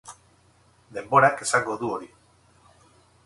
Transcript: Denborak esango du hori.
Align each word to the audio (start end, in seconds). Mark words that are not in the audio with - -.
Denborak 0.95 1.45
esango 1.47 1.77
du 1.83 1.91
hori. 1.97 2.09